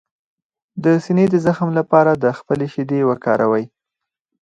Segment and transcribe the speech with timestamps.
[0.83, 3.65] د سینې د زخم لپاره د خپلې شیدې وکاروئ